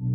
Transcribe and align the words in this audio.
Hola, 0.00 0.06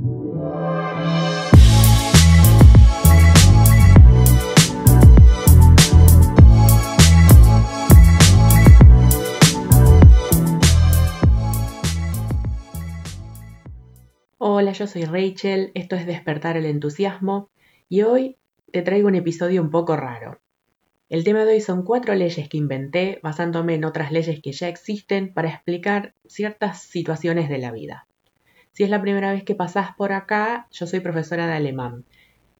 yo 14.71 14.88
soy 14.88 15.04
Rachel, 15.04 15.71
esto 15.73 15.97
es 15.97 16.05
Despertar 16.05 16.55
el 16.55 16.65
Entusiasmo 16.65 17.50
y 17.89 18.04
hoy 18.04 18.38
te 18.71 18.84
traigo 18.84 19.09
un 19.09 19.15
episodio 19.15 19.61
un 19.61 19.70
poco 19.70 19.97
raro. 19.97 20.39
El 21.09 21.25
tema 21.25 21.43
de 21.43 21.55
hoy 21.55 21.59
son 21.59 21.84
cuatro 21.84 22.15
leyes 22.15 22.47
que 22.47 22.57
inventé 22.57 23.20
basándome 23.21 23.73
en 23.73 23.84
otras 23.84 24.13
leyes 24.13 24.41
que 24.41 24.54
ya 24.54 24.70
existen 24.70 25.34
para 25.34 25.50
explicar 25.50 26.15
ciertas 26.25 26.84
situaciones 26.84 27.50
de 27.50 27.57
la 27.57 27.73
vida. 27.73 28.07
Si 28.74 28.84
es 28.84 28.90
la 28.90 29.02
primera 29.02 29.32
vez 29.32 29.44
que 29.44 29.55
pasás 29.55 29.96
por 29.96 30.12
acá, 30.12 30.68
yo 30.71 30.88
soy 30.88 31.00
profesora 31.00 31.48
de 31.48 31.54
alemán 31.54 32.05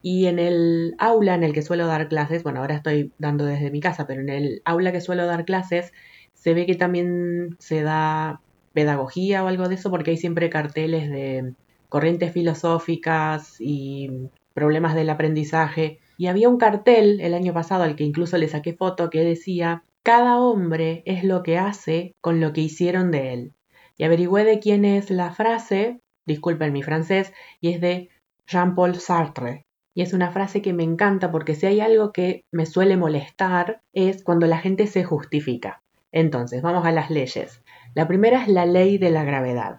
y 0.04 0.28
en 0.28 0.38
el 0.38 0.96
aula 1.00 1.34
en 1.34 1.44
el 1.44 1.54
que 1.54 1.62
suelo 1.62 1.88
dar 1.88 2.10
clases, 2.10 2.44
bueno, 2.44 2.60
ahora 2.60 2.76
estoy 2.76 3.14
dando 3.18 3.46
desde 3.46 3.72
mi 3.72 3.80
casa, 3.80 4.06
pero 4.06 4.20
en 4.22 4.30
el 4.30 4.62
aula 4.66 4.92
que 4.92 5.00
suelo 5.00 5.26
dar 5.26 5.46
clases 5.46 5.94
se 6.34 6.54
ve 6.54 6.66
que 6.66 6.76
también 6.76 7.56
se 7.58 7.84
da 7.84 8.42
pedagogía 8.74 9.44
o 9.44 9.48
algo 9.48 9.70
de 9.70 9.76
eso 9.76 9.90
porque 9.90 10.12
hay 10.12 10.18
siempre 10.18 10.50
carteles 10.50 11.10
de 11.10 11.54
corrientes 11.88 12.34
filosóficas 12.34 13.56
y 13.62 14.30
problemas 14.54 14.94
del 14.94 15.10
aprendizaje. 15.10 16.00
Y 16.18 16.28
había 16.28 16.50
un 16.50 16.58
cartel 16.58 17.22
el 17.22 17.34
año 17.34 17.54
pasado 17.54 17.84
al 17.84 17.96
que 17.96 18.04
incluso 18.04 18.38
le 18.38 18.50
saqué 18.50 18.74
foto 18.74 19.10
que 19.10 19.24
decía, 19.24 19.84
cada 20.04 20.38
hombre 20.42 21.04
es 21.06 21.24
lo 21.24 21.44
que 21.44 21.58
hace 21.58 22.14
con 22.20 22.42
lo 22.42 22.52
que 22.52 22.62
hicieron 22.62 23.10
de 23.10 23.34
él. 23.34 23.54
Y 23.98 24.04
averigüé 24.04 24.44
de 24.44 24.60
quién 24.60 24.84
es 24.84 25.10
la 25.12 25.32
frase, 25.32 26.02
disculpen 26.26 26.74
mi 26.74 26.84
francés, 26.84 27.34
y 27.60 27.70
es 27.70 27.82
de 27.82 28.10
Jean-Paul 28.48 28.96
Sartre. 28.96 29.66
Y 29.96 30.02
es 30.02 30.14
una 30.14 30.32
frase 30.32 30.62
que 30.62 30.74
me 30.74 30.84
encanta 30.84 31.32
porque 31.32 31.56
si 31.56 31.68
hay 31.68 31.80
algo 31.80 32.12
que 32.12 32.46
me 32.52 32.66
suele 32.66 32.98
molestar 32.98 33.82
es 33.94 34.24
cuando 34.24 34.48
la 34.48 34.58
gente 34.58 34.88
se 34.88 35.04
justifica. 35.04 35.84
Entonces, 36.12 36.62
vamos 36.62 36.86
a 36.86 36.92
las 36.92 37.10
leyes. 37.10 37.62
La 37.94 38.08
primera 38.08 38.42
es 38.42 38.48
la 38.48 38.66
ley 38.66 38.98
de 38.98 39.12
la 39.12 39.24
gravedad. 39.24 39.78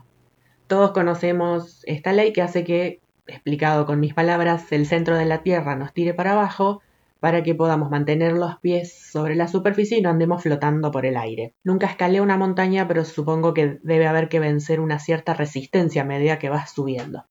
Todos 0.69 0.92
conocemos 0.92 1.83
esta 1.86 2.12
ley 2.12 2.33
que 2.33 2.42
hace 2.42 2.64
que, 2.64 3.01
explicado 3.27 3.86
con 3.86 3.98
mis 3.98 4.14
palabras, 4.14 4.70
el 4.73 4.86
centro 4.86 5.17
de 5.17 5.25
la 5.25 5.42
Tierra 5.42 5.75
nos 5.75 5.92
tire 5.92 6.14
para 6.14 6.33
abajo 6.33 6.81
para 7.25 7.42
que 7.42 7.55
podamos 7.55 7.91
mantener 7.91 8.34
los 8.34 8.58
pies 8.58 8.92
sobre 8.92 9.34
la 9.34 9.48
superficie 9.48 9.97
y 9.97 10.03
no 10.03 10.11
andemos 10.11 10.42
flotando 10.42 10.91
por 10.91 11.06
el 11.06 11.17
aire. 11.17 11.55
Nunca 11.64 11.86
escalé 11.86 12.20
una 12.20 12.36
montaña, 12.36 12.86
pero 12.86 13.03
supongo 13.06 13.55
que 13.55 13.78
debe 13.83 14.06
haber 14.06 14.28
que 14.28 14.41
vencer 14.41 14.78
una 14.78 14.98
cierta 14.98 15.33
resistencia 15.33 16.02
a 16.02 16.05
medida 16.05 16.39
que 16.39 16.50
vas 16.50 16.72
subiendo. 16.72 17.25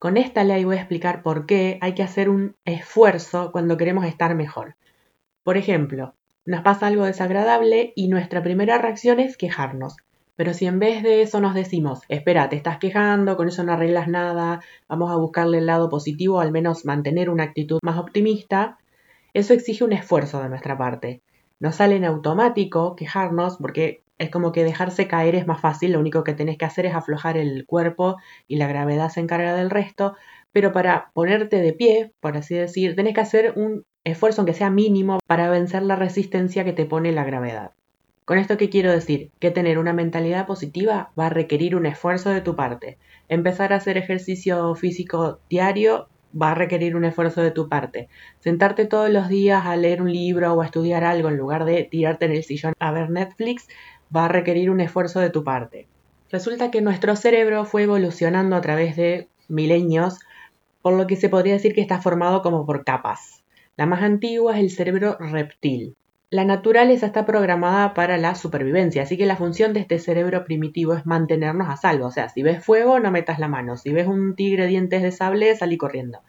Con 0.00 0.16
esta 0.16 0.42
ley 0.42 0.64
voy 0.64 0.74
a 0.74 0.80
explicar 0.80 1.22
por 1.22 1.46
qué 1.46 1.78
hay 1.80 1.94
que 1.94 2.02
hacer 2.02 2.28
un 2.28 2.56
esfuerzo 2.64 3.52
cuando 3.52 3.76
queremos 3.76 4.06
estar 4.06 4.34
mejor. 4.34 4.74
Por 5.44 5.56
ejemplo, 5.56 6.16
nos 6.44 6.62
pasa 6.62 6.88
algo 6.88 7.04
desagradable 7.04 7.92
y 7.94 8.08
nuestra 8.08 8.42
primera 8.42 8.78
reacción 8.78 9.20
es 9.20 9.36
quejarnos. 9.36 9.98
Pero 10.34 10.52
si 10.52 10.66
en 10.66 10.80
vez 10.80 11.04
de 11.04 11.22
eso 11.22 11.40
nos 11.40 11.54
decimos, 11.54 12.00
espera, 12.08 12.48
te 12.48 12.56
estás 12.56 12.78
quejando, 12.78 13.36
con 13.36 13.46
eso 13.46 13.62
no 13.62 13.72
arreglas 13.72 14.08
nada, 14.08 14.62
vamos 14.88 15.12
a 15.12 15.16
buscarle 15.16 15.58
el 15.58 15.66
lado 15.66 15.88
positivo, 15.88 16.40
al 16.40 16.50
menos 16.50 16.84
mantener 16.84 17.30
una 17.30 17.44
actitud 17.44 17.78
más 17.84 17.98
optimista, 17.98 18.78
eso 19.38 19.54
exige 19.54 19.84
un 19.84 19.92
esfuerzo 19.92 20.42
de 20.42 20.48
nuestra 20.48 20.76
parte. 20.76 21.22
No 21.60 21.72
sale 21.72 21.96
en 21.96 22.04
automático 22.04 22.96
quejarnos 22.96 23.56
porque 23.58 24.02
es 24.18 24.30
como 24.30 24.50
que 24.50 24.64
dejarse 24.64 25.06
caer 25.06 25.34
es 25.36 25.46
más 25.46 25.60
fácil, 25.60 25.92
lo 25.92 26.00
único 26.00 26.24
que 26.24 26.34
tenés 26.34 26.58
que 26.58 26.64
hacer 26.64 26.86
es 26.86 26.94
aflojar 26.94 27.36
el 27.36 27.64
cuerpo 27.66 28.16
y 28.48 28.56
la 28.56 28.66
gravedad 28.66 29.10
se 29.10 29.20
encarga 29.20 29.54
del 29.54 29.70
resto, 29.70 30.16
pero 30.50 30.72
para 30.72 31.10
ponerte 31.14 31.60
de 31.60 31.72
pie, 31.72 32.12
por 32.20 32.36
así 32.36 32.54
decir, 32.54 32.96
tenés 32.96 33.14
que 33.14 33.20
hacer 33.20 33.52
un 33.54 33.84
esfuerzo 34.02 34.40
aunque 34.40 34.54
sea 34.54 34.70
mínimo 34.70 35.18
para 35.26 35.48
vencer 35.50 35.82
la 35.82 35.94
resistencia 35.94 36.64
que 36.64 36.72
te 36.72 36.86
pone 36.86 37.12
la 37.12 37.24
gravedad. 37.24 37.72
Con 38.24 38.38
esto 38.38 38.56
qué 38.56 38.68
quiero 38.68 38.90
decir? 38.90 39.30
Que 39.38 39.50
tener 39.50 39.78
una 39.78 39.92
mentalidad 39.92 40.46
positiva 40.46 41.12
va 41.18 41.26
a 41.26 41.30
requerir 41.30 41.76
un 41.76 41.86
esfuerzo 41.86 42.30
de 42.30 42.40
tu 42.40 42.56
parte. 42.56 42.98
Empezar 43.28 43.72
a 43.72 43.76
hacer 43.76 43.96
ejercicio 43.96 44.74
físico 44.74 45.40
diario 45.48 46.08
va 46.34 46.52
a 46.52 46.54
requerir 46.54 46.96
un 46.96 47.04
esfuerzo 47.04 47.42
de 47.42 47.50
tu 47.50 47.68
parte. 47.68 48.08
Sentarte 48.40 48.86
todos 48.86 49.10
los 49.10 49.28
días 49.28 49.64
a 49.66 49.76
leer 49.76 50.02
un 50.02 50.12
libro 50.12 50.52
o 50.52 50.62
a 50.62 50.66
estudiar 50.66 51.04
algo 51.04 51.28
en 51.28 51.36
lugar 51.36 51.64
de 51.64 51.84
tirarte 51.84 52.26
en 52.26 52.32
el 52.32 52.44
sillón 52.44 52.74
a 52.78 52.92
ver 52.92 53.10
Netflix 53.10 53.68
va 54.14 54.26
a 54.26 54.28
requerir 54.28 54.70
un 54.70 54.80
esfuerzo 54.80 55.20
de 55.20 55.30
tu 55.30 55.44
parte. 55.44 55.86
Resulta 56.30 56.70
que 56.70 56.82
nuestro 56.82 57.16
cerebro 57.16 57.64
fue 57.64 57.84
evolucionando 57.84 58.56
a 58.56 58.60
través 58.60 58.96
de 58.96 59.28
milenios, 59.48 60.18
por 60.82 60.94
lo 60.94 61.06
que 61.06 61.16
se 61.16 61.28
podría 61.28 61.54
decir 61.54 61.74
que 61.74 61.80
está 61.80 62.00
formado 62.00 62.42
como 62.42 62.66
por 62.66 62.84
capas. 62.84 63.44
La 63.76 63.86
más 63.86 64.02
antigua 64.02 64.56
es 64.56 64.60
el 64.60 64.70
cerebro 64.70 65.16
reptil. 65.18 65.96
La 66.30 66.44
naturaleza 66.44 67.06
está 67.06 67.24
programada 67.24 67.94
para 67.94 68.18
la 68.18 68.34
supervivencia, 68.34 69.02
así 69.02 69.16
que 69.16 69.24
la 69.24 69.36
función 69.36 69.72
de 69.72 69.80
este 69.80 69.98
cerebro 69.98 70.44
primitivo 70.44 70.92
es 70.92 71.06
mantenernos 71.06 71.70
a 71.70 71.78
salvo. 71.78 72.04
O 72.04 72.10
sea, 72.10 72.28
si 72.28 72.42
ves 72.42 72.62
fuego, 72.62 73.00
no 73.00 73.10
metas 73.10 73.38
la 73.38 73.48
mano. 73.48 73.78
Si 73.78 73.94
ves 73.94 74.06
un 74.06 74.36
tigre 74.36 74.66
dientes 74.66 75.02
de 75.02 75.10
sable, 75.10 75.56
salí 75.56 75.78
corriendo. 75.78 76.20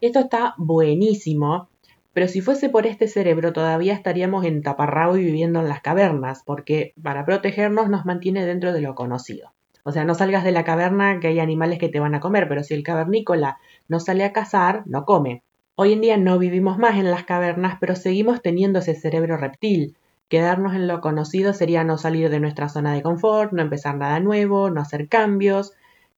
Esto 0.00 0.20
está 0.20 0.54
buenísimo, 0.56 1.68
pero 2.12 2.28
si 2.28 2.42
fuese 2.42 2.68
por 2.68 2.86
este 2.86 3.08
cerebro, 3.08 3.52
todavía 3.52 3.92
estaríamos 3.92 4.44
en 4.44 4.62
taparrabo 4.62 5.16
y 5.16 5.24
viviendo 5.24 5.58
en 5.58 5.68
las 5.68 5.80
cavernas, 5.80 6.44
porque 6.46 6.94
para 7.02 7.24
protegernos 7.24 7.88
nos 7.88 8.06
mantiene 8.06 8.46
dentro 8.46 8.72
de 8.72 8.82
lo 8.82 8.94
conocido. 8.94 9.52
O 9.82 9.90
sea, 9.90 10.04
no 10.04 10.14
salgas 10.14 10.44
de 10.44 10.52
la 10.52 10.62
caverna 10.62 11.18
que 11.18 11.26
hay 11.26 11.40
animales 11.40 11.80
que 11.80 11.88
te 11.88 11.98
van 11.98 12.14
a 12.14 12.20
comer, 12.20 12.46
pero 12.46 12.62
si 12.62 12.74
el 12.74 12.84
cavernícola 12.84 13.58
no 13.88 13.98
sale 13.98 14.22
a 14.22 14.32
cazar, 14.32 14.84
no 14.86 15.04
come. 15.04 15.42
Hoy 15.82 15.94
en 15.94 16.02
día 16.02 16.18
no 16.18 16.38
vivimos 16.38 16.76
más 16.76 16.98
en 16.98 17.10
las 17.10 17.24
cavernas, 17.24 17.78
pero 17.80 17.96
seguimos 17.96 18.42
teniendo 18.42 18.80
ese 18.80 18.94
cerebro 18.94 19.38
reptil. 19.38 19.96
Quedarnos 20.28 20.74
en 20.74 20.86
lo 20.86 21.00
conocido 21.00 21.54
sería 21.54 21.84
no 21.84 21.96
salir 21.96 22.28
de 22.28 22.38
nuestra 22.38 22.68
zona 22.68 22.92
de 22.92 23.00
confort, 23.00 23.52
no 23.54 23.62
empezar 23.62 23.96
nada 23.96 24.20
nuevo, 24.20 24.68
no 24.68 24.82
hacer 24.82 25.08
cambios. 25.08 25.72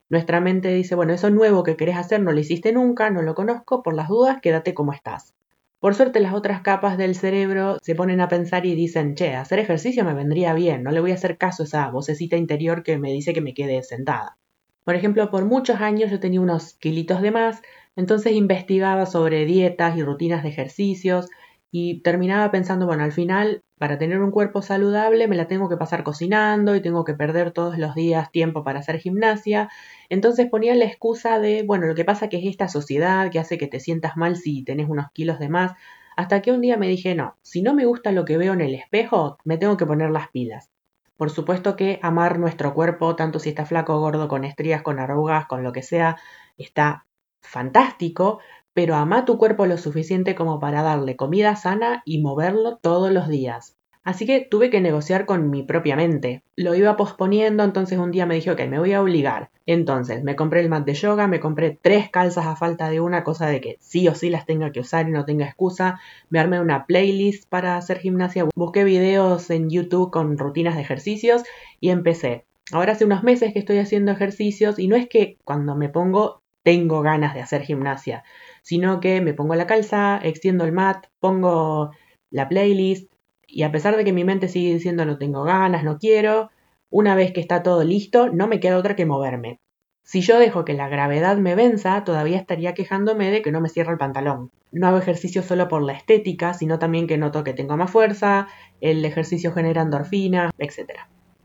Nuestra 0.08 0.40
mente 0.40 0.74
dice, 0.74 0.96
bueno, 0.96 1.12
eso 1.12 1.30
nuevo 1.30 1.62
que 1.62 1.76
querés 1.76 1.96
hacer 1.96 2.20
no 2.20 2.32
lo 2.32 2.40
hiciste 2.40 2.72
nunca, 2.72 3.10
no 3.10 3.22
lo 3.22 3.36
conozco, 3.36 3.84
por 3.84 3.94
las 3.94 4.08
dudas, 4.08 4.40
quédate 4.42 4.74
como 4.74 4.92
estás. 4.92 5.32
Por 5.78 5.94
suerte 5.94 6.18
las 6.18 6.34
otras 6.34 6.62
capas 6.62 6.98
del 6.98 7.14
cerebro 7.14 7.78
se 7.82 7.94
ponen 7.94 8.20
a 8.20 8.26
pensar 8.26 8.66
y 8.66 8.74
dicen, 8.74 9.14
che, 9.14 9.36
hacer 9.36 9.60
ejercicio 9.60 10.04
me 10.04 10.12
vendría 10.12 10.54
bien, 10.54 10.82
no 10.82 10.90
le 10.90 10.98
voy 10.98 11.12
a 11.12 11.14
hacer 11.14 11.38
caso 11.38 11.62
a 11.62 11.66
esa 11.66 11.88
vocecita 11.88 12.34
interior 12.34 12.82
que 12.82 12.98
me 12.98 13.12
dice 13.12 13.32
que 13.32 13.40
me 13.40 13.54
quede 13.54 13.84
sentada. 13.84 14.36
Por 14.84 14.96
ejemplo, 14.96 15.30
por 15.30 15.44
muchos 15.44 15.80
años 15.80 16.10
yo 16.10 16.18
tenía 16.18 16.40
unos 16.40 16.74
kilitos 16.74 17.22
de 17.22 17.30
más, 17.30 17.62
entonces 17.96 18.32
investigaba 18.32 19.06
sobre 19.06 19.44
dietas 19.44 19.96
y 19.96 20.02
rutinas 20.02 20.42
de 20.42 20.48
ejercicios 20.50 21.28
y 21.70 22.02
terminaba 22.02 22.50
pensando, 22.50 22.86
bueno, 22.86 23.02
al 23.02 23.12
final, 23.12 23.64
para 23.78 23.98
tener 23.98 24.20
un 24.20 24.30
cuerpo 24.30 24.60
saludable 24.60 25.26
me 25.26 25.36
la 25.36 25.48
tengo 25.48 25.70
que 25.70 25.78
pasar 25.78 26.04
cocinando 26.04 26.76
y 26.76 26.82
tengo 26.82 27.04
que 27.04 27.14
perder 27.14 27.50
todos 27.50 27.78
los 27.78 27.94
días 27.94 28.30
tiempo 28.30 28.62
para 28.62 28.80
hacer 28.80 28.98
gimnasia. 28.98 29.70
Entonces 30.10 30.48
ponía 30.50 30.74
la 30.74 30.84
excusa 30.84 31.38
de, 31.38 31.62
bueno, 31.62 31.86
lo 31.86 31.94
que 31.94 32.04
pasa 32.04 32.28
que 32.28 32.36
es 32.38 32.44
esta 32.44 32.68
sociedad 32.68 33.30
que 33.30 33.38
hace 33.38 33.56
que 33.56 33.68
te 33.68 33.80
sientas 33.80 34.16
mal 34.16 34.36
si 34.36 34.62
tenés 34.62 34.88
unos 34.88 35.06
kilos 35.12 35.38
de 35.38 35.48
más. 35.48 35.72
Hasta 36.14 36.42
que 36.42 36.52
un 36.52 36.60
día 36.60 36.76
me 36.76 36.88
dije, 36.88 37.14
no, 37.14 37.36
si 37.40 37.62
no 37.62 37.74
me 37.74 37.86
gusta 37.86 38.12
lo 38.12 38.26
que 38.26 38.36
veo 38.36 38.52
en 38.52 38.60
el 38.60 38.74
espejo, 38.74 39.38
me 39.44 39.56
tengo 39.56 39.78
que 39.78 39.86
poner 39.86 40.10
las 40.10 40.28
pilas. 40.28 40.70
Por 41.16 41.30
supuesto 41.30 41.74
que 41.74 41.98
amar 42.02 42.38
nuestro 42.38 42.74
cuerpo, 42.74 43.16
tanto 43.16 43.38
si 43.38 43.48
está 43.48 43.64
flaco 43.64 43.94
o 43.94 44.00
gordo, 44.00 44.28
con 44.28 44.44
estrías, 44.44 44.82
con 44.82 44.98
arrugas, 44.98 45.46
con 45.46 45.62
lo 45.62 45.72
que 45.72 45.82
sea, 45.82 46.16
está 46.58 47.06
fantástico, 47.42 48.40
pero 48.74 48.94
ama 48.94 49.24
tu 49.24 49.38
cuerpo 49.38 49.66
lo 49.66 49.76
suficiente 49.76 50.34
como 50.34 50.58
para 50.60 50.82
darle 50.82 51.16
comida 51.16 51.56
sana 51.56 52.02
y 52.04 52.22
moverlo 52.22 52.78
todos 52.78 53.12
los 53.12 53.28
días. 53.28 53.76
Así 54.04 54.26
que 54.26 54.40
tuve 54.40 54.68
que 54.68 54.80
negociar 54.80 55.26
con 55.26 55.48
mi 55.48 55.62
propia 55.62 55.94
mente. 55.94 56.42
Lo 56.56 56.74
iba 56.74 56.96
posponiendo, 56.96 57.62
entonces 57.62 57.98
un 57.98 58.10
día 58.10 58.26
me 58.26 58.34
dije, 58.34 58.50
ok, 58.50 58.62
me 58.68 58.80
voy 58.80 58.92
a 58.94 59.00
obligar. 59.00 59.50
Entonces 59.64 60.24
me 60.24 60.34
compré 60.34 60.60
el 60.60 60.68
mat 60.68 60.84
de 60.84 60.94
yoga, 60.94 61.28
me 61.28 61.38
compré 61.38 61.78
tres 61.80 62.10
calzas 62.10 62.46
a 62.46 62.56
falta 62.56 62.90
de 62.90 63.00
una, 63.00 63.22
cosa 63.22 63.46
de 63.46 63.60
que 63.60 63.76
sí 63.80 64.08
o 64.08 64.16
sí 64.16 64.28
las 64.28 64.44
tenga 64.44 64.72
que 64.72 64.80
usar 64.80 65.08
y 65.08 65.12
no 65.12 65.24
tenga 65.24 65.46
excusa. 65.46 66.00
Me 66.30 66.40
armé 66.40 66.60
una 66.60 66.86
playlist 66.86 67.48
para 67.48 67.76
hacer 67.76 67.98
gimnasia, 67.98 68.48
busqué 68.56 68.82
videos 68.82 69.50
en 69.50 69.70
YouTube 69.70 70.10
con 70.10 70.36
rutinas 70.36 70.74
de 70.74 70.82
ejercicios 70.82 71.44
y 71.78 71.90
empecé. 71.90 72.44
Ahora 72.72 72.92
hace 72.92 73.04
unos 73.04 73.22
meses 73.22 73.52
que 73.52 73.60
estoy 73.60 73.78
haciendo 73.78 74.10
ejercicios 74.10 74.80
y 74.80 74.88
no 74.88 74.96
es 74.96 75.08
que 75.08 75.36
cuando 75.44 75.76
me 75.76 75.88
pongo 75.88 76.41
tengo 76.62 77.02
ganas 77.02 77.34
de 77.34 77.40
hacer 77.40 77.62
gimnasia, 77.62 78.24
sino 78.62 79.00
que 79.00 79.20
me 79.20 79.34
pongo 79.34 79.54
la 79.54 79.66
calza, 79.66 80.20
extiendo 80.22 80.64
el 80.64 80.72
mat, 80.72 81.06
pongo 81.18 81.90
la 82.30 82.48
playlist 82.48 83.12
y 83.46 83.64
a 83.64 83.72
pesar 83.72 83.96
de 83.96 84.04
que 84.04 84.12
mi 84.12 84.24
mente 84.24 84.48
sigue 84.48 84.72
diciendo 84.72 85.04
no 85.04 85.18
tengo 85.18 85.42
ganas, 85.44 85.84
no 85.84 85.98
quiero, 85.98 86.50
una 86.90 87.14
vez 87.14 87.32
que 87.32 87.40
está 87.40 87.62
todo 87.62 87.84
listo, 87.84 88.30
no 88.30 88.46
me 88.46 88.60
queda 88.60 88.78
otra 88.78 88.96
que 88.96 89.06
moverme. 89.06 89.60
Si 90.04 90.20
yo 90.20 90.38
dejo 90.38 90.64
que 90.64 90.74
la 90.74 90.88
gravedad 90.88 91.36
me 91.36 91.54
venza, 91.54 92.02
todavía 92.04 92.36
estaría 92.36 92.74
quejándome 92.74 93.30
de 93.30 93.40
que 93.40 93.52
no 93.52 93.60
me 93.60 93.68
cierra 93.68 93.92
el 93.92 93.98
pantalón. 93.98 94.50
No 94.72 94.88
hago 94.88 94.98
ejercicio 94.98 95.42
solo 95.42 95.68
por 95.68 95.82
la 95.82 95.92
estética, 95.92 96.54
sino 96.54 96.78
también 96.78 97.06
que 97.06 97.18
noto 97.18 97.44
que 97.44 97.54
tengo 97.54 97.76
más 97.76 97.90
fuerza, 97.90 98.48
el 98.80 99.04
ejercicio 99.04 99.52
genera 99.52 99.82
endorfina, 99.82 100.50
etc. 100.58 100.90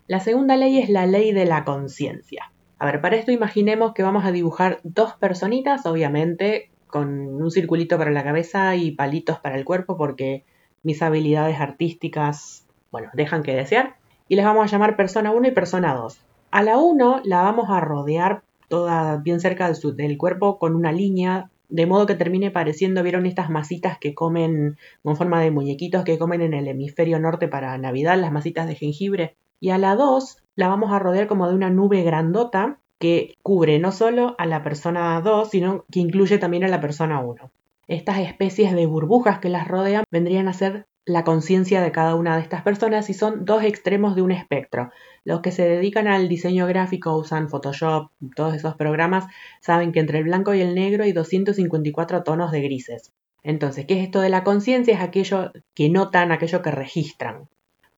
La 0.07 0.19
segunda 0.19 0.57
ley 0.57 0.79
es 0.79 0.89
la 0.89 1.05
ley 1.05 1.33
de 1.33 1.45
la 1.45 1.65
conciencia. 1.65 2.51
A 2.79 2.85
ver, 2.85 3.01
para 3.01 3.15
esto 3.15 3.31
imaginemos 3.31 3.93
que 3.93 4.03
vamos 4.03 4.25
a 4.25 4.31
dibujar 4.31 4.79
dos 4.83 5.13
personitas, 5.13 5.85
obviamente, 5.85 6.69
con 6.87 7.09
un 7.41 7.51
circulito 7.51 7.97
para 7.97 8.11
la 8.11 8.23
cabeza 8.23 8.75
y 8.75 8.91
palitos 8.91 9.39
para 9.39 9.57
el 9.57 9.65
cuerpo, 9.65 9.97
porque 9.97 10.45
mis 10.83 11.01
habilidades 11.01 11.59
artísticas, 11.59 12.65
bueno, 12.91 13.09
dejan 13.13 13.43
que 13.43 13.55
desear. 13.55 13.95
Y 14.29 14.35
les 14.35 14.45
vamos 14.45 14.63
a 14.63 14.67
llamar 14.67 14.95
persona 14.95 15.31
1 15.31 15.47
y 15.47 15.51
persona 15.51 15.95
2. 15.95 16.19
A 16.51 16.63
la 16.63 16.77
1 16.77 17.21
la 17.23 17.41
vamos 17.41 17.69
a 17.69 17.79
rodear 17.79 18.43
toda 18.67 19.17
bien 19.17 19.39
cerca 19.39 19.71
del, 19.71 19.95
del 19.95 20.17
cuerpo 20.17 20.59
con 20.59 20.75
una 20.75 20.91
línea 20.91 21.49
de 21.69 21.85
modo 21.85 22.05
que 22.05 22.15
termine 22.15 22.51
pareciendo, 22.51 23.03
¿vieron 23.03 23.25
estas 23.25 23.49
masitas 23.49 23.97
que 23.97 24.13
comen 24.13 24.77
con 25.03 25.17
forma 25.17 25.41
de 25.41 25.51
muñequitos 25.51 26.03
que 26.03 26.17
comen 26.17 26.41
en 26.41 26.53
el 26.53 26.67
hemisferio 26.67 27.19
norte 27.19 27.47
para 27.47 27.77
Navidad, 27.77 28.17
las 28.17 28.31
masitas 28.31 28.67
de 28.67 28.75
jengibre? 28.75 29.35
Y 29.59 29.71
a 29.71 29.77
la 29.77 29.95
2 29.95 30.37
la 30.55 30.67
vamos 30.67 30.91
a 30.91 30.99
rodear 30.99 31.27
como 31.27 31.47
de 31.47 31.55
una 31.55 31.69
nube 31.69 32.03
grandota 32.03 32.79
que 32.99 33.35
cubre 33.43 33.79
no 33.79 33.91
solo 33.91 34.35
a 34.37 34.45
la 34.45 34.63
persona 34.63 35.19
2, 35.21 35.49
sino 35.49 35.85
que 35.91 35.99
incluye 35.99 36.37
también 36.37 36.63
a 36.63 36.67
la 36.67 36.81
persona 36.81 37.19
1. 37.19 37.51
Estas 37.87 38.19
especies 38.19 38.73
de 38.73 38.85
burbujas 38.85 39.39
que 39.39 39.49
las 39.49 39.67
rodean 39.67 40.03
vendrían 40.11 40.47
a 40.47 40.53
ser 40.53 40.87
la 41.05 41.23
conciencia 41.23 41.81
de 41.81 41.93
cada 41.93 42.15
una 42.15 42.35
de 42.35 42.41
estas 42.41 42.63
personas 42.63 43.09
y 43.09 43.13
son 43.13 43.45
dos 43.45 43.63
extremos 43.63 44.15
de 44.15 44.21
un 44.21 44.31
espectro. 44.31 44.91
Los 45.23 45.39
que 45.39 45.53
se 45.53 45.67
dedican 45.67 46.07
al 46.07 46.27
diseño 46.27 46.67
gráfico 46.67 47.15
usan 47.15 47.47
Photoshop, 47.47 48.11
todos 48.35 48.55
esos 48.55 48.75
programas, 48.75 49.25
saben 49.61 49.93
que 49.93 50.01
entre 50.01 50.17
el 50.17 50.25
blanco 50.25 50.53
y 50.53 50.59
el 50.59 50.75
negro 50.75 51.05
hay 51.05 51.13
254 51.13 52.23
tonos 52.23 52.51
de 52.51 52.61
grises. 52.61 53.13
Entonces, 53.41 53.85
¿qué 53.85 53.99
es 53.99 54.03
esto 54.03 54.19
de 54.19 54.29
la 54.29 54.43
conciencia? 54.43 54.95
Es 54.95 55.01
aquello 55.01 55.53
que 55.73 55.89
notan, 55.89 56.33
aquello 56.33 56.61
que 56.61 56.71
registran. 56.71 57.47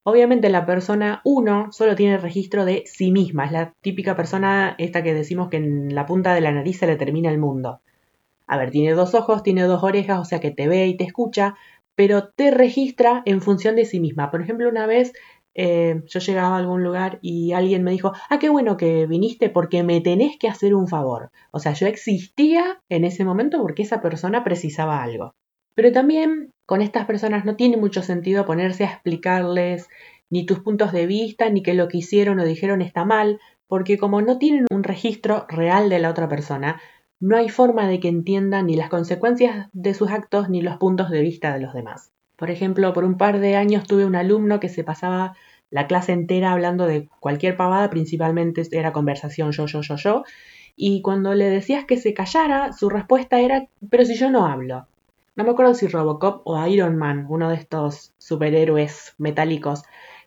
Obviamente 0.02 0.48
la 0.48 0.64
persona 0.64 1.20
1 1.24 1.72
solo 1.72 1.94
tiene 1.94 2.16
registro 2.16 2.64
de 2.64 2.84
sí 2.86 3.12
misma, 3.12 3.44
es 3.44 3.52
la 3.52 3.74
típica 3.82 4.16
persona 4.16 4.74
esta 4.78 5.02
que 5.02 5.12
decimos 5.12 5.48
que 5.48 5.58
en 5.58 5.94
la 5.94 6.06
punta 6.06 6.34
de 6.34 6.40
la 6.40 6.52
nariz 6.52 6.78
se 6.78 6.86
le 6.86 6.96
termina 6.96 7.30
el 7.30 7.38
mundo. 7.38 7.80
A 8.46 8.56
ver, 8.56 8.70
tiene 8.70 8.94
dos 8.94 9.14
ojos, 9.14 9.42
tiene 9.42 9.62
dos 9.64 9.82
orejas, 9.84 10.18
o 10.18 10.24
sea 10.24 10.40
que 10.40 10.50
te 10.50 10.68
ve 10.68 10.86
y 10.86 10.96
te 10.96 11.04
escucha, 11.04 11.54
pero 11.94 12.28
te 12.28 12.50
registra 12.50 13.22
en 13.26 13.42
función 13.42 13.76
de 13.76 13.84
sí 13.84 14.00
misma. 14.00 14.30
Por 14.30 14.40
ejemplo, 14.40 14.68
una 14.68 14.86
vez 14.86 15.12
eh, 15.54 16.02
yo 16.06 16.20
llegaba 16.20 16.56
a 16.56 16.58
algún 16.58 16.82
lugar 16.82 17.18
y 17.20 17.52
alguien 17.52 17.82
me 17.82 17.90
dijo, 17.90 18.12
ah, 18.30 18.38
qué 18.38 18.48
bueno 18.48 18.76
que 18.76 19.06
viniste 19.06 19.50
porque 19.50 19.82
me 19.82 20.00
tenés 20.00 20.38
que 20.38 20.48
hacer 20.48 20.74
un 20.74 20.88
favor. 20.88 21.30
O 21.50 21.58
sea, 21.58 21.74
yo 21.74 21.86
existía 21.86 22.80
en 22.88 23.04
ese 23.04 23.24
momento 23.24 23.60
porque 23.60 23.82
esa 23.82 24.00
persona 24.00 24.44
precisaba 24.44 25.02
algo. 25.02 25.34
Pero 25.74 25.92
también 25.92 26.52
con 26.66 26.82
estas 26.82 27.06
personas 27.06 27.44
no 27.44 27.56
tiene 27.56 27.76
mucho 27.76 28.02
sentido 28.02 28.46
ponerse 28.46 28.84
a 28.84 28.92
explicarles 28.92 29.88
ni 30.30 30.46
tus 30.46 30.60
puntos 30.60 30.92
de 30.92 31.06
vista, 31.06 31.50
ni 31.50 31.62
que 31.62 31.74
lo 31.74 31.88
que 31.88 31.98
hicieron 31.98 32.38
o 32.38 32.44
dijeron 32.44 32.82
está 32.82 33.04
mal, 33.04 33.40
porque 33.66 33.98
como 33.98 34.22
no 34.22 34.38
tienen 34.38 34.66
un 34.70 34.84
registro 34.84 35.46
real 35.48 35.88
de 35.88 35.98
la 35.98 36.10
otra 36.10 36.28
persona, 36.28 36.80
no 37.20 37.36
hay 37.36 37.48
forma 37.48 37.86
de 37.86 38.00
que 38.00 38.08
entiendan 38.08 38.66
ni 38.66 38.76
las 38.76 38.88
consecuencias 38.88 39.68
de 39.72 39.94
sus 39.94 40.10
actos 40.10 40.48
ni 40.48 40.62
los 40.62 40.76
puntos 40.78 41.10
de 41.10 41.20
vista 41.20 41.52
de 41.52 41.60
los 41.60 41.74
demás. 41.74 42.12
Por 42.36 42.50
ejemplo, 42.50 42.92
por 42.92 43.04
un 43.04 43.18
par 43.18 43.40
de 43.40 43.56
años 43.56 43.86
tuve 43.86 44.06
un 44.06 44.16
alumno 44.16 44.60
que 44.60 44.68
se 44.68 44.84
pasaba 44.84 45.34
la 45.70 45.86
clase 45.86 46.12
entera 46.12 46.52
hablando 46.52 46.86
de 46.86 47.08
cualquier 47.20 47.56
pavada, 47.56 47.90
principalmente 47.90 48.62
era 48.72 48.92
conversación 48.92 49.52
yo, 49.52 49.66
yo, 49.66 49.82
yo, 49.82 49.96
yo, 49.96 50.24
y 50.74 51.02
cuando 51.02 51.34
le 51.34 51.50
decías 51.50 51.84
que 51.84 51.98
se 51.98 52.14
callara, 52.14 52.72
su 52.72 52.88
respuesta 52.88 53.40
era, 53.40 53.68
pero 53.90 54.04
si 54.04 54.14
yo 54.14 54.30
no 54.30 54.46
hablo. 54.46 54.86
No 55.40 55.44
me 55.44 55.52
acuerdo 55.52 55.72
si 55.72 55.86
Robocop 55.86 56.42
o 56.44 56.66
Iron 56.66 56.98
Man, 56.98 57.24
uno 57.30 57.48
de 57.48 57.54
estos 57.54 58.12
superhéroes 58.18 59.14
metálicos, 59.16 59.84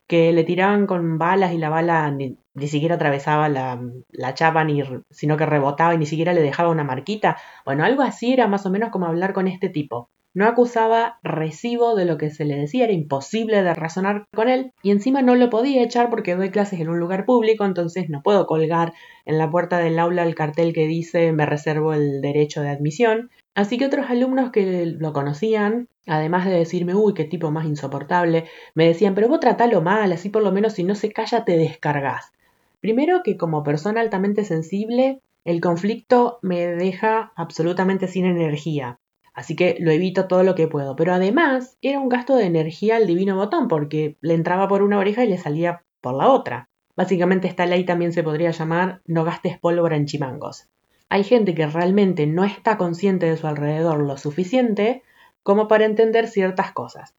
que 0.08 0.32
le 0.32 0.42
tiraban 0.42 0.88
con 0.88 1.18
balas 1.18 1.52
y 1.52 1.58
la 1.58 1.70
bala 1.70 2.10
ni, 2.10 2.36
siquiera 2.66 2.96
atravesaba 2.96 3.48
la, 3.48 3.80
la 4.10 4.34
chapa, 4.34 4.64
ni, 4.64 4.82
sino 5.10 5.36
que 5.36 5.46
rebotaba 5.46 5.94
y 5.94 5.98
ni 5.98 6.06
siquiera 6.06 6.32
le 6.32 6.42
dejaba 6.42 6.70
una 6.70 6.82
marquita. 6.82 7.36
Bueno, 7.64 7.84
algo 7.84 8.02
así 8.02 8.32
era 8.32 8.48
más 8.48 8.66
o 8.66 8.70
menos 8.70 8.90
como 8.90 9.06
hablar 9.06 9.34
con 9.34 9.46
este 9.46 9.68
tipo. 9.68 10.10
No 10.34 10.48
acusaba 10.48 11.20
recibo 11.22 11.94
de 11.94 12.06
lo 12.06 12.18
que 12.18 12.30
se 12.30 12.44
le 12.44 12.56
decía, 12.56 12.82
era 12.82 12.92
imposible 12.92 13.62
de 13.62 13.72
razonar 13.72 14.24
con 14.34 14.48
él 14.48 14.72
y 14.82 14.90
encima 14.90 15.22
no 15.22 15.36
lo 15.36 15.48
podía 15.48 15.84
echar 15.84 16.10
porque 16.10 16.34
doy 16.34 16.50
clases 16.50 16.80
en 16.80 16.88
un 16.88 16.98
lugar 16.98 17.24
público, 17.24 17.64
entonces 17.64 18.10
no 18.10 18.20
puedo 18.20 18.46
colgar 18.46 18.94
en 19.26 19.38
la 19.38 19.48
puerta 19.48 19.78
del 19.78 19.96
aula 20.00 20.24
el 20.24 20.34
cartel 20.34 20.72
que 20.72 20.88
dice 20.88 21.30
me 21.30 21.46
reservo 21.46 21.94
el 21.94 22.20
derecho 22.20 22.62
de 22.62 22.70
admisión. 22.70 23.30
Así 23.54 23.78
que 23.78 23.86
otros 23.86 24.10
alumnos 24.10 24.50
que 24.50 24.86
lo 24.86 25.12
conocían, 25.12 25.88
además 26.06 26.44
de 26.44 26.52
decirme, 26.52 26.94
uy, 26.94 27.14
qué 27.14 27.24
tipo 27.24 27.50
más 27.50 27.66
insoportable, 27.66 28.46
me 28.74 28.86
decían, 28.86 29.14
pero 29.14 29.28
vos 29.28 29.40
tratalo 29.40 29.80
mal, 29.80 30.12
así 30.12 30.28
por 30.28 30.42
lo 30.42 30.50
menos 30.50 30.72
si 30.72 30.82
no 30.82 30.94
se 30.94 31.12
calla 31.12 31.44
te 31.44 31.56
descargas. 31.56 32.32
Primero 32.80 33.22
que 33.22 33.36
como 33.36 33.62
persona 33.62 34.00
altamente 34.00 34.44
sensible, 34.44 35.20
el 35.44 35.60
conflicto 35.60 36.38
me 36.42 36.66
deja 36.66 37.32
absolutamente 37.36 38.08
sin 38.08 38.24
energía. 38.24 38.98
Así 39.34 39.56
que 39.56 39.76
lo 39.80 39.90
evito 39.90 40.26
todo 40.26 40.42
lo 40.42 40.54
que 40.54 40.68
puedo. 40.68 40.96
Pero 40.96 41.12
además 41.12 41.76
era 41.82 41.98
un 41.98 42.08
gasto 42.08 42.36
de 42.36 42.46
energía 42.46 42.96
al 42.96 43.06
divino 43.06 43.36
botón, 43.36 43.68
porque 43.68 44.16
le 44.20 44.34
entraba 44.34 44.68
por 44.68 44.82
una 44.82 44.98
oreja 44.98 45.24
y 45.24 45.28
le 45.28 45.38
salía 45.38 45.82
por 46.00 46.14
la 46.14 46.28
otra. 46.28 46.68
Básicamente 46.96 47.48
esta 47.48 47.66
ley 47.66 47.84
también 47.84 48.12
se 48.12 48.22
podría 48.22 48.52
llamar 48.52 49.00
no 49.06 49.24
gastes 49.24 49.58
pólvora 49.58 49.96
en 49.96 50.06
chimangos. 50.06 50.68
Hay 51.14 51.22
gente 51.22 51.54
que 51.54 51.64
realmente 51.68 52.26
no 52.26 52.42
está 52.42 52.76
consciente 52.76 53.26
de 53.26 53.36
su 53.36 53.46
alrededor 53.46 54.00
lo 54.00 54.16
suficiente 54.16 55.04
como 55.44 55.68
para 55.68 55.84
entender 55.84 56.26
ciertas 56.26 56.72
cosas. 56.72 57.14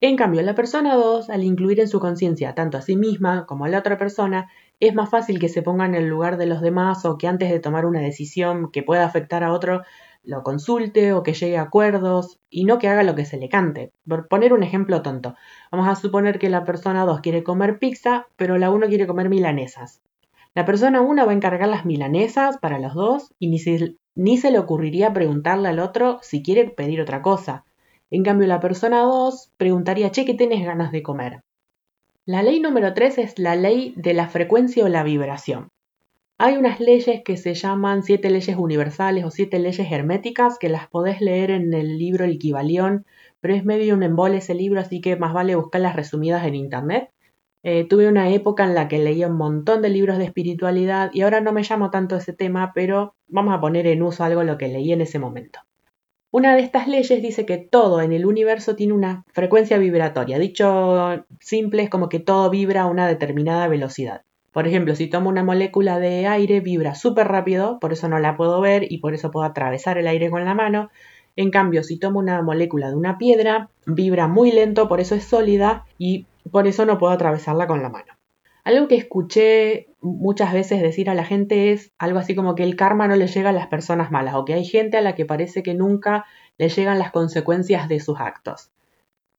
En 0.00 0.16
cambio, 0.16 0.42
la 0.42 0.56
persona 0.56 0.96
2, 0.96 1.30
al 1.30 1.44
incluir 1.44 1.78
en 1.78 1.86
su 1.86 2.00
conciencia 2.00 2.56
tanto 2.56 2.78
a 2.78 2.82
sí 2.82 2.96
misma 2.96 3.46
como 3.46 3.64
a 3.64 3.68
la 3.68 3.78
otra 3.78 3.96
persona, 3.96 4.50
es 4.80 4.92
más 4.92 5.08
fácil 5.08 5.38
que 5.38 5.48
se 5.48 5.62
ponga 5.62 5.86
en 5.86 5.94
el 5.94 6.08
lugar 6.08 6.36
de 6.36 6.46
los 6.46 6.60
demás 6.60 7.04
o 7.04 7.16
que 7.16 7.28
antes 7.28 7.48
de 7.48 7.60
tomar 7.60 7.86
una 7.86 8.00
decisión 8.00 8.72
que 8.72 8.82
pueda 8.82 9.04
afectar 9.04 9.44
a 9.44 9.52
otro, 9.52 9.82
lo 10.24 10.42
consulte 10.42 11.12
o 11.12 11.22
que 11.22 11.34
llegue 11.34 11.58
a 11.58 11.62
acuerdos 11.62 12.40
y 12.50 12.64
no 12.64 12.80
que 12.80 12.88
haga 12.88 13.04
lo 13.04 13.14
que 13.14 13.24
se 13.24 13.36
le 13.36 13.48
cante. 13.48 13.92
Por 14.08 14.26
poner 14.26 14.52
un 14.52 14.64
ejemplo 14.64 15.00
tonto, 15.02 15.36
vamos 15.70 15.86
a 15.86 15.94
suponer 15.94 16.40
que 16.40 16.50
la 16.50 16.64
persona 16.64 17.04
2 17.04 17.20
quiere 17.20 17.44
comer 17.44 17.78
pizza, 17.78 18.26
pero 18.34 18.58
la 18.58 18.72
1 18.72 18.88
quiere 18.88 19.06
comer 19.06 19.28
milanesas. 19.28 20.02
La 20.58 20.64
persona 20.64 21.00
1 21.02 21.24
va 21.24 21.30
a 21.30 21.34
encargar 21.36 21.68
las 21.68 21.84
milanesas 21.84 22.58
para 22.58 22.80
los 22.80 22.92
dos 22.92 23.32
y 23.38 23.46
ni 23.46 23.60
se, 24.38 24.50
le 24.50 24.58
ocurriría 24.58 25.12
preguntarle 25.12 25.68
al 25.68 25.78
otro 25.78 26.18
si 26.20 26.42
quiere 26.42 26.68
pedir 26.68 27.00
otra 27.00 27.22
cosa. 27.22 27.64
En 28.10 28.24
cambio, 28.24 28.48
la 28.48 28.58
persona 28.58 29.02
2 29.02 29.52
preguntaría, 29.56 30.10
che, 30.10 30.24
¿qué 30.24 30.34
tienes 30.34 30.66
ganas 30.66 30.90
de 30.90 31.04
comer? 31.04 31.44
La 32.26 32.42
ley 32.42 32.58
número 32.58 32.92
3 32.92 33.18
es 33.18 33.38
la 33.38 33.54
ley 33.54 33.94
de 33.96 34.14
la 34.14 34.26
frecuencia 34.26 34.84
o 34.84 34.88
la 34.88 35.04
vibración. 35.04 35.68
Hay 36.38 36.56
unas 36.56 36.80
leyes 36.80 37.22
que 37.24 37.36
se 37.36 37.54
llaman 37.54 38.02
siete 38.02 38.28
leyes 38.28 38.56
universales 38.56 39.24
o 39.24 39.30
siete 39.30 39.60
leyes 39.60 39.88
herméticas 39.92 40.58
que 40.58 40.68
las 40.68 40.88
podés 40.88 41.20
leer 41.20 41.52
en 41.52 41.72
el 41.72 41.98
libro 41.98 42.24
El 42.24 42.36
Kibalión, 42.36 43.06
pero 43.38 43.54
es 43.54 43.64
medio 43.64 43.94
un 43.94 44.02
embole 44.02 44.38
ese 44.38 44.54
libro, 44.54 44.80
así 44.80 45.00
que 45.00 45.14
más 45.14 45.32
vale 45.32 45.54
buscarlas 45.54 45.94
resumidas 45.94 46.44
en 46.44 46.56
internet. 46.56 47.12
Eh, 47.70 47.84
tuve 47.84 48.08
una 48.08 48.30
época 48.30 48.64
en 48.64 48.74
la 48.74 48.88
que 48.88 48.96
leía 48.96 49.26
un 49.26 49.36
montón 49.36 49.82
de 49.82 49.90
libros 49.90 50.16
de 50.16 50.24
espiritualidad 50.24 51.10
y 51.12 51.20
ahora 51.20 51.42
no 51.42 51.52
me 51.52 51.62
llamo 51.62 51.90
tanto 51.90 52.16
ese 52.16 52.32
tema, 52.32 52.72
pero 52.74 53.14
vamos 53.26 53.52
a 53.52 53.60
poner 53.60 53.86
en 53.86 54.02
uso 54.02 54.24
algo 54.24 54.42
lo 54.42 54.56
que 54.56 54.68
leí 54.68 54.90
en 54.90 55.02
ese 55.02 55.18
momento. 55.18 55.60
Una 56.30 56.54
de 56.54 56.62
estas 56.62 56.88
leyes 56.88 57.20
dice 57.20 57.44
que 57.44 57.58
todo 57.58 58.00
en 58.00 58.12
el 58.12 58.24
universo 58.24 58.74
tiene 58.74 58.94
una 58.94 59.26
frecuencia 59.34 59.76
vibratoria. 59.76 60.38
Dicho 60.38 61.26
simple 61.40 61.82
es 61.82 61.90
como 61.90 62.08
que 62.08 62.20
todo 62.20 62.48
vibra 62.48 62.84
a 62.84 62.86
una 62.86 63.06
determinada 63.06 63.68
velocidad. 63.68 64.22
Por 64.50 64.66
ejemplo, 64.66 64.94
si 64.94 65.08
tomo 65.08 65.28
una 65.28 65.44
molécula 65.44 65.98
de 65.98 66.26
aire, 66.26 66.60
vibra 66.60 66.94
súper 66.94 67.28
rápido, 67.28 67.78
por 67.80 67.92
eso 67.92 68.08
no 68.08 68.18
la 68.18 68.34
puedo 68.34 68.62
ver 68.62 68.90
y 68.90 68.96
por 68.96 69.12
eso 69.12 69.30
puedo 69.30 69.44
atravesar 69.44 69.98
el 69.98 70.06
aire 70.06 70.30
con 70.30 70.46
la 70.46 70.54
mano. 70.54 70.88
En 71.36 71.50
cambio, 71.50 71.84
si 71.84 71.98
tomo 71.98 72.18
una 72.18 72.40
molécula 72.40 72.88
de 72.88 72.96
una 72.96 73.18
piedra, 73.18 73.68
vibra 73.84 74.26
muy 74.26 74.52
lento, 74.52 74.88
por 74.88 75.00
eso 75.00 75.14
es 75.14 75.24
sólida 75.24 75.84
y 75.98 76.24
por 76.50 76.66
eso 76.66 76.84
no 76.84 76.98
puedo 76.98 77.12
atravesarla 77.12 77.66
con 77.66 77.82
la 77.82 77.88
mano. 77.88 78.14
Algo 78.64 78.86
que 78.86 78.96
escuché 78.96 79.88
muchas 80.02 80.52
veces 80.52 80.82
decir 80.82 81.08
a 81.08 81.14
la 81.14 81.24
gente 81.24 81.72
es 81.72 81.92
algo 81.98 82.18
así 82.18 82.34
como 82.34 82.54
que 82.54 82.64
el 82.64 82.76
karma 82.76 83.08
no 83.08 83.16
le 83.16 83.26
llega 83.26 83.50
a 83.50 83.54
las 83.54 83.68
personas 83.68 84.10
malas 84.10 84.34
o 84.34 84.44
que 84.44 84.54
hay 84.54 84.64
gente 84.64 84.98
a 84.98 85.00
la 85.00 85.14
que 85.14 85.24
parece 85.24 85.62
que 85.62 85.74
nunca 85.74 86.26
le 86.58 86.68
llegan 86.68 86.98
las 86.98 87.10
consecuencias 87.10 87.88
de 87.88 87.98
sus 88.00 88.20
actos. 88.20 88.70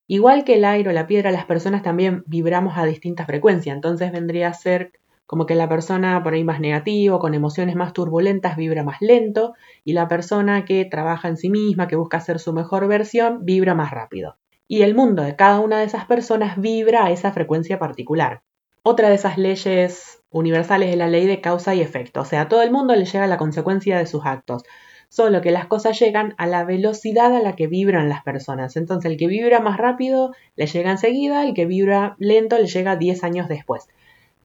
Igual 0.08 0.46
que 0.46 0.56
el 0.56 0.66
aire 0.66 0.90
o 0.90 0.94
la 0.94 1.06
piedra, 1.06 1.30
las 1.30 1.46
personas 1.46 1.84
también 1.84 2.24
vibramos 2.26 2.76
a 2.76 2.86
distintas 2.86 3.28
frecuencias, 3.28 3.76
entonces 3.76 4.12
vendría 4.12 4.48
a 4.48 4.54
ser 4.56 4.94
como 5.28 5.46
que 5.46 5.54
la 5.54 5.70
persona 5.70 6.24
por 6.24 6.34
ahí 6.34 6.44
más 6.44 6.60
negativo, 6.60 7.20
con 7.20 7.36
emociones 7.36 7.76
más 7.76 7.94
turbulentas, 7.94 8.58
vibra 8.58 8.84
más 8.84 9.00
lento, 9.00 9.54
y 9.84 9.94
la 9.94 10.08
persona 10.08 10.66
que 10.66 10.86
trabaja 10.86 11.28
en 11.28 11.38
sí 11.38 11.52
misma, 11.52 11.88
que 11.88 11.96
busca 11.96 12.20
ser 12.20 12.40
su 12.40 12.52
mejor 12.52 12.88
versión, 12.88 13.46
vibra 13.46 13.76
más 13.76 13.92
rápido. 13.92 14.39
Y 14.72 14.84
el 14.84 14.94
mundo 14.94 15.24
de 15.24 15.36
cada 15.36 15.62
una 15.62 15.80
de 15.80 15.86
esas 15.86 16.06
personas 16.06 16.62
vibra 16.62 17.04
a 17.04 17.10
esa 17.10 17.32
frecuencia 17.32 17.80
particular. 17.80 18.44
Otra 18.84 19.10
de 19.10 19.16
esas 19.16 19.40
leyes 19.40 20.22
universales 20.30 20.92
es 20.92 20.96
la 20.96 21.08
ley 21.08 21.26
de 21.26 21.42
causa 21.42 21.74
y 21.74 21.82
efecto, 21.82 22.22
o 22.22 22.26
sea, 22.26 22.42
a 22.42 22.50
todo 22.50 22.62
el 22.62 22.70
mundo 22.70 22.96
le 22.96 23.06
llega 23.06 23.26
la 23.26 23.38
consecuencia 23.38 23.98
de 23.98 24.06
sus 24.06 24.28
actos, 24.28 24.62
solo 25.10 25.42
que 25.42 25.50
las 25.50 25.66
cosas 25.66 26.00
llegan 26.00 26.36
a 26.38 26.46
la 26.46 26.66
velocidad 26.66 27.36
a 27.36 27.42
la 27.42 27.56
que 27.56 27.66
vibran 27.66 28.10
las 28.10 28.22
personas. 28.22 28.78
Entonces, 28.78 29.10
el 29.10 29.18
que 29.18 29.26
vibra 29.26 29.60
más 29.60 29.78
rápido 29.80 30.36
le 30.56 30.68
llega 30.68 30.92
enseguida, 30.92 31.44
el 31.44 31.56
que 31.56 31.66
vibra 31.66 32.16
lento 32.20 32.56
le 32.60 32.68
llega 32.68 32.96
10 32.96 33.24
años 33.24 33.48
después. 33.48 33.88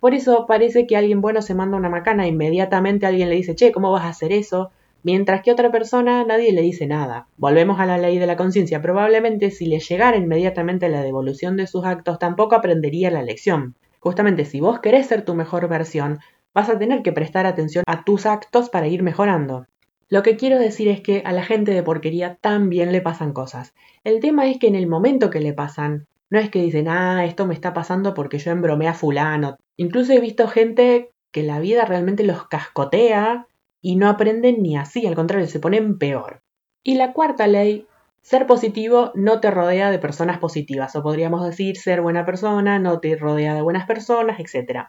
Por 0.00 0.14
eso 0.14 0.46
parece 0.46 0.86
que 0.86 0.96
alguien 0.96 1.20
bueno 1.20 1.42
se 1.42 1.54
manda 1.54 1.76
una 1.76 1.90
macana, 1.90 2.26
inmediatamente 2.26 3.04
alguien 3.04 3.28
le 3.28 3.36
dice, 3.36 3.54
che, 3.54 3.72
¿cómo 3.72 3.92
vas 3.92 4.04
a 4.04 4.08
hacer 4.08 4.32
eso? 4.32 4.70
Mientras 5.04 5.42
que 5.42 5.52
otra 5.52 5.70
persona 5.70 6.24
nadie 6.24 6.50
le 6.52 6.62
dice 6.62 6.86
nada. 6.86 7.28
Volvemos 7.36 7.78
a 7.78 7.84
la 7.84 7.98
ley 7.98 8.18
de 8.18 8.26
la 8.26 8.38
conciencia. 8.38 8.80
Probablemente 8.80 9.50
si 9.50 9.66
le 9.66 9.78
llegara 9.78 10.16
inmediatamente 10.16 10.88
la 10.88 11.02
devolución 11.02 11.58
de 11.58 11.66
sus 11.66 11.84
actos, 11.84 12.18
tampoco 12.18 12.54
aprendería 12.54 13.10
la 13.10 13.22
lección. 13.22 13.76
Justamente 14.00 14.46
si 14.46 14.60
vos 14.60 14.80
querés 14.80 15.06
ser 15.06 15.22
tu 15.22 15.34
mejor 15.34 15.68
versión, 15.68 16.20
vas 16.54 16.70
a 16.70 16.78
tener 16.78 17.02
que 17.02 17.12
prestar 17.12 17.44
atención 17.44 17.84
a 17.86 18.02
tus 18.04 18.24
actos 18.24 18.70
para 18.70 18.88
ir 18.88 19.02
mejorando. 19.02 19.66
Lo 20.08 20.22
que 20.22 20.36
quiero 20.36 20.58
decir 20.58 20.88
es 20.88 21.02
que 21.02 21.22
a 21.26 21.32
la 21.32 21.42
gente 21.42 21.72
de 21.72 21.82
porquería 21.82 22.38
también 22.40 22.90
le 22.90 23.02
pasan 23.02 23.34
cosas. 23.34 23.74
El 24.04 24.20
tema 24.20 24.48
es 24.48 24.58
que 24.58 24.68
en 24.68 24.74
el 24.74 24.86
momento 24.86 25.28
que 25.28 25.40
le 25.40 25.52
pasan, 25.52 26.06
no 26.30 26.38
es 26.38 26.48
que 26.48 26.62
dicen, 26.62 26.88
ah, 26.88 27.26
esto 27.26 27.46
me 27.46 27.52
está 27.52 27.74
pasando 27.74 28.14
porque 28.14 28.38
yo 28.38 28.52
embromé 28.52 28.88
a 28.88 28.94
fulano. 28.94 29.58
Incluso 29.76 30.14
he 30.14 30.20
visto 30.20 30.48
gente 30.48 31.10
que 31.30 31.42
la 31.42 31.60
vida 31.60 31.84
realmente 31.84 32.24
los 32.24 32.46
cascotea 32.48 33.46
y 33.84 33.96
no 33.96 34.08
aprenden 34.08 34.62
ni 34.62 34.78
así, 34.78 35.06
al 35.06 35.14
contrario, 35.14 35.46
se 35.46 35.60
ponen 35.60 35.98
peor. 35.98 36.40
Y 36.82 36.94
la 36.94 37.12
cuarta 37.12 37.46
ley, 37.46 37.86
ser 38.22 38.46
positivo 38.46 39.12
no 39.14 39.40
te 39.40 39.50
rodea 39.50 39.90
de 39.90 39.98
personas 39.98 40.38
positivas, 40.38 40.96
o 40.96 41.02
podríamos 41.02 41.44
decir 41.44 41.76
ser 41.76 42.00
buena 42.00 42.24
persona 42.24 42.78
no 42.78 42.98
te 43.00 43.14
rodea 43.14 43.54
de 43.54 43.60
buenas 43.60 43.86
personas, 43.86 44.40
etc. 44.40 44.88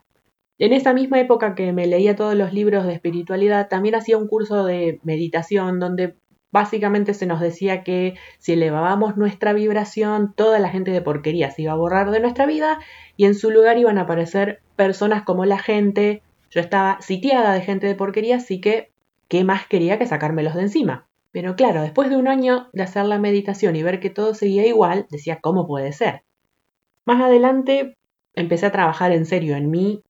En 0.58 0.72
esa 0.72 0.94
misma 0.94 1.20
época 1.20 1.56
que 1.56 1.74
me 1.74 1.88
leía 1.88 2.16
todos 2.16 2.36
los 2.36 2.54
libros 2.54 2.86
de 2.88 2.94
espiritualidad, 2.94 3.68
también 3.68 3.96
hacía 3.96 4.18
un 4.18 4.30
curso 4.30 4.64
de 4.64 5.02
meditación 5.04 5.82
donde 5.82 6.16
básicamente 6.54 7.14
se 7.14 7.26
nos 7.26 7.42
decía 7.42 7.84
que 7.84 8.16
si 8.40 8.54
elevábamos 8.54 9.18
nuestra 9.18 9.52
vibración, 9.52 10.34
toda 10.38 10.58
la 10.60 10.70
gente 10.70 10.92
de 10.92 11.02
porquería 11.02 11.52
se 11.52 11.64
iba 11.64 11.74
a 11.74 11.76
borrar 11.76 12.12
de 12.12 12.22
nuestra 12.22 12.46
vida 12.46 12.80
y 13.18 13.26
en 13.26 13.36
su 13.36 13.52
lugar 13.52 13.78
iban 13.78 13.98
a 13.98 14.04
aparecer 14.04 14.62
personas 14.78 15.24
como 15.24 15.44
la 15.44 15.58
gente. 15.58 16.24
Yo 16.56 16.62
estaba 16.62 17.02
sitiada 17.02 17.54
de 17.54 17.60
gente 17.60 17.86
de 17.86 17.96
porquería, 17.96 18.38
así 18.38 18.62
que, 18.62 18.90
¿qué 19.28 19.44
más 19.44 19.68
quería 19.68 20.00
que 20.00 20.08
sacármelos 20.08 20.56
de 20.56 20.62
encima? 20.62 21.06
Pero 21.34 21.58
claro, 21.58 21.82
después 21.82 22.10
de 22.10 22.16
un 22.16 22.30
año 22.30 22.70
de 22.72 22.84
hacer 22.84 23.04
la 23.04 23.20
meditación 23.20 23.76
y 23.76 23.84
ver 23.84 24.00
que 24.00 24.10
todo 24.10 24.34
seguía 24.34 24.66
igual, 24.66 25.06
decía, 25.12 25.40
¿cómo 25.42 25.68
puede 25.68 25.92
ser? 25.92 26.24
Más 27.06 27.22
adelante 27.22 27.96
empecé 28.36 28.68
a 28.68 28.72
trabajar 28.72 29.12
en 29.12 29.26
serio 29.26 29.58
en 29.58 29.70
mí 29.70 30.02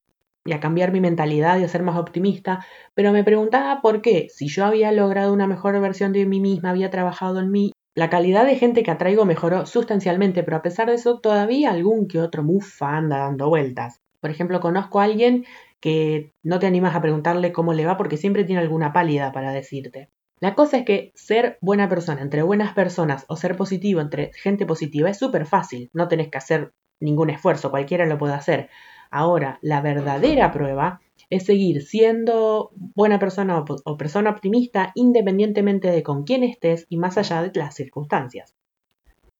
y 0.45 0.53
a 0.53 0.59
cambiar 0.59 0.91
mi 0.91 1.01
mentalidad 1.01 1.57
y 1.57 1.63
a 1.63 1.67
ser 1.67 1.81
más 1.81 1.97
optimista, 1.97 2.63
pero 2.93 3.11
me 3.11 3.23
preguntaba 3.23 3.81
por 3.81 4.03
qué, 4.03 4.27
si 4.29 4.47
yo 4.47 4.65
había 4.65 4.91
logrado 4.91 5.33
una 5.33 5.47
mejor 5.47 5.81
versión 5.81 6.13
de 6.13 6.27
mí 6.27 6.39
misma, 6.39 6.69
había 6.69 6.91
trabajado 6.91 7.39
en 7.39 7.49
mí, 7.49 7.71
la 7.95 8.11
calidad 8.11 8.45
de 8.45 8.55
gente 8.55 8.83
que 8.83 8.91
atraigo 8.91 9.25
mejoró 9.25 9.65
sustancialmente, 9.65 10.43
pero 10.43 10.57
a 10.57 10.61
pesar 10.61 10.89
de 10.89 10.93
eso 10.93 11.19
todavía 11.19 11.71
algún 11.71 12.07
que 12.07 12.21
otro 12.21 12.43
mufa 12.43 12.97
anda 12.97 13.17
dando 13.17 13.49
vueltas. 13.49 13.99
Por 14.25 14.31
ejemplo, 14.31 14.59
conozco 14.59 14.99
a 14.99 15.03
alguien 15.03 15.45
que 15.79 16.33
no 16.41 16.57
te 16.57 16.65
animas 16.65 16.95
a 16.95 17.01
preguntarle 17.03 17.53
cómo 17.53 17.73
le 17.73 17.85
va 17.85 17.95
porque 17.95 18.17
siempre 18.17 18.43
tiene 18.43 18.59
alguna 18.59 18.91
pálida 18.91 19.31
para 19.31 19.51
decirte. 19.51 20.09
La 20.39 20.55
cosa 20.55 20.79
es 20.79 20.83
que 20.83 21.11
ser 21.13 21.59
buena 21.61 21.87
persona 21.87 22.23
entre 22.23 22.41
buenas 22.41 22.73
personas 22.73 23.25
o 23.27 23.35
ser 23.35 23.55
positivo 23.55 24.01
entre 24.01 24.31
gente 24.33 24.65
positiva 24.65 25.11
es 25.11 25.19
súper 25.19 25.45
fácil, 25.45 25.91
no 25.93 26.07
tenés 26.07 26.29
que 26.29 26.39
hacer 26.39 26.73
ningún 26.99 27.29
esfuerzo, 27.29 27.69
cualquiera 27.69 28.07
lo 28.07 28.17
puede 28.17 28.33
hacer. 28.33 28.71
Ahora, 29.11 29.59
la 29.61 29.79
verdadera 29.81 30.51
prueba 30.51 31.01
es 31.29 31.45
seguir 31.45 31.83
siendo 31.83 32.71
buena 32.95 33.19
persona 33.19 33.63
o, 33.85 33.95
persona 33.95 34.31
optimista 34.31 34.91
independientemente 34.95 35.91
de 35.91 36.01
con 36.01 36.23
quién 36.23 36.43
estés 36.43 36.87
y 36.89 36.97
más 36.97 37.19
allá 37.19 37.43
de 37.43 37.51
las 37.59 37.75
circunstancias. 37.75 38.55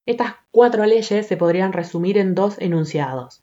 Estas 0.06 0.36
cuatro 0.51 0.86
leyes 0.86 1.25
se 1.25 1.38
podrían 1.38 1.74
resumir 1.74 2.20
en 2.20 2.36
dos 2.36 2.62
enunciados. 2.62 3.42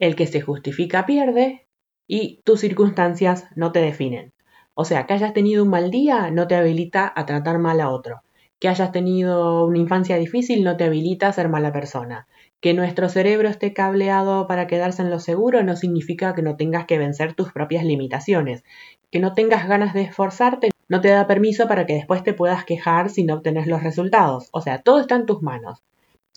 El 0.00 0.16
que 0.16 0.26
se 0.26 0.40
justifica 0.40 1.04
pierde 1.04 1.68
y 2.06 2.40
tus 2.44 2.60
circunstancias 2.60 3.44
no 3.54 3.70
te 3.70 3.80
definen. 3.80 4.32
O 4.72 4.86
sea, 4.86 5.04
que 5.04 5.12
hayas 5.12 5.34
tenido 5.34 5.62
un 5.62 5.68
mal 5.68 5.90
día 5.90 6.30
no 6.30 6.48
te 6.48 6.54
habilita 6.54 7.12
a 7.14 7.26
tratar 7.26 7.58
mal 7.58 7.82
a 7.82 7.90
otro. 7.90 8.22
Que 8.58 8.68
hayas 8.68 8.92
tenido 8.92 9.66
una 9.66 9.78
infancia 9.78 10.16
difícil 10.16 10.64
no 10.64 10.78
te 10.78 10.84
habilita 10.84 11.28
a 11.28 11.34
ser 11.34 11.50
mala 11.50 11.70
persona. 11.70 12.26
Que 12.62 12.72
nuestro 12.72 13.10
cerebro 13.10 13.48
esté 13.48 13.74
cableado 13.74 14.46
para 14.46 14.66
quedarse 14.66 15.02
en 15.02 15.10
lo 15.10 15.20
seguro 15.20 15.62
no 15.62 15.76
significa 15.76 16.34
que 16.34 16.40
no 16.40 16.56
tengas 16.56 16.86
que 16.86 16.96
vencer 16.96 17.34
tus 17.34 17.52
propias 17.52 17.84
limitaciones. 17.84 18.64
Que 19.10 19.20
no 19.20 19.34
tengas 19.34 19.68
ganas 19.68 19.92
de 19.92 20.00
esforzarte 20.00 20.70
no 20.88 21.02
te 21.02 21.08
da 21.08 21.26
permiso 21.26 21.68
para 21.68 21.84
que 21.84 21.94
después 21.94 22.22
te 22.22 22.32
puedas 22.32 22.64
quejar 22.64 23.10
si 23.10 23.22
no 23.24 23.34
obtenés 23.34 23.66
los 23.66 23.82
resultados. 23.82 24.48
O 24.52 24.62
sea, 24.62 24.80
todo 24.80 25.00
está 25.00 25.16
en 25.16 25.26
tus 25.26 25.42
manos. 25.42 25.82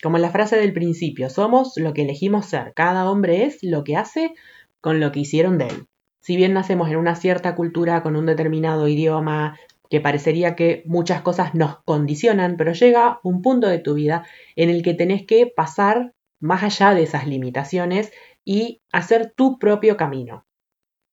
Como 0.04 0.18
la 0.18 0.32
frase 0.32 0.58
del 0.58 0.74
principio, 0.74 1.30
somos 1.30 1.78
lo 1.78 1.94
que 1.94 2.02
elegimos 2.02 2.48
ser. 2.48 2.74
Cada 2.76 3.10
hombre 3.10 3.46
es 3.46 3.64
lo 3.64 3.86
que 3.86 3.96
hace 3.96 4.34
con 4.82 5.00
lo 5.00 5.14
que 5.14 5.22
hicieron 5.22 5.58
de 5.58 5.68
él. 5.68 5.88
Si 6.20 6.36
bien 6.36 6.54
nacemos 6.54 6.90
en 6.90 6.98
una 6.98 7.16
cierta 7.16 7.56
cultura 7.56 8.04
con 8.04 8.18
un 8.18 8.26
determinado 8.26 8.90
idioma, 8.90 9.58
que 9.90 10.02
parecería 10.02 10.56
que 10.56 10.84
muchas 10.86 11.22
cosas 11.22 11.56
nos 11.56 11.82
condicionan, 11.84 12.58
pero 12.58 12.74
llega 12.74 13.22
un 13.24 13.42
punto 13.42 13.68
de 13.68 13.80
tu 13.80 13.94
vida 13.94 14.26
en 14.58 14.70
el 14.70 14.84
que 14.84 14.94
tenés 14.94 15.26
que 15.26 15.48
pasar 15.48 16.14
más 16.42 16.64
allá 16.64 16.94
de 16.94 17.04
esas 17.04 17.26
limitaciones 17.26 18.12
y 18.44 18.82
hacer 18.92 19.32
tu 19.34 19.58
propio 19.58 19.96
camino. 19.96 20.46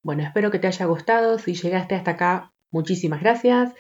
Bueno, 0.03 0.25
espero 0.25 0.51
que 0.51 0.59
te 0.59 0.67
haya 0.67 0.87
gustado. 0.87 1.39
Si 1.39 1.55
llegaste 1.55 1.95
hasta 1.95 2.13
acá, 2.13 2.53
muchísimas 2.73 3.21
gracias. 3.21 3.73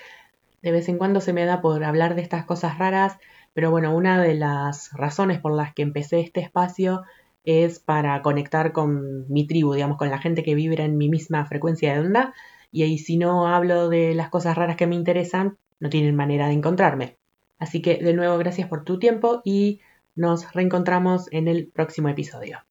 De 0.62 0.70
vez 0.70 0.88
en 0.88 0.98
cuando 0.98 1.20
se 1.20 1.32
me 1.32 1.46
da 1.46 1.60
por 1.60 1.82
hablar 1.82 2.14
de 2.14 2.22
estas 2.22 2.44
cosas 2.44 2.78
raras, 2.78 3.16
pero 3.52 3.70
bueno, 3.70 3.94
una 3.94 4.22
de 4.22 4.34
las 4.34 4.90
razones 4.92 5.40
por 5.40 5.54
las 5.54 5.74
que 5.74 5.82
empecé 5.82 6.20
este 6.20 6.40
espacio 6.40 7.02
es 7.44 7.80
para 7.80 8.20
conectar 8.22 8.72
con 8.72 9.30
mi 9.32 9.46
tribu, 9.46 9.74
digamos, 9.74 9.96
con 9.98 10.10
la 10.10 10.18
gente 10.18 10.42
que 10.42 10.54
vibra 10.54 10.84
en 10.84 10.96
mi 10.96 11.08
misma 11.08 11.46
frecuencia 11.46 11.92
de 11.92 12.00
onda 12.00 12.34
y 12.72 12.82
ahí 12.82 12.98
si 12.98 13.16
no 13.16 13.48
hablo 13.48 13.88
de 13.88 14.14
las 14.14 14.28
cosas 14.30 14.56
raras 14.56 14.76
que 14.76 14.86
me 14.86 14.94
interesan, 14.94 15.58
no 15.80 15.88
tienen 15.90 16.14
manera 16.16 16.46
de 16.46 16.54
encontrarme. 16.54 17.16
Así 17.58 17.82
que 17.82 17.96
de 17.96 18.14
nuevo 18.14 18.38
gracias 18.38 18.68
por 18.68 18.84
tu 18.84 18.98
tiempo 18.98 19.42
y 19.44 19.80
nos 20.14 20.52
reencontramos 20.52 21.32
en 21.32 21.48
el 21.48 21.68
próximo 21.68 22.08
episodio. 22.08 22.69